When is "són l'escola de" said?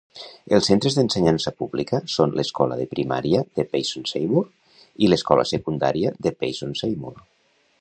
2.13-2.87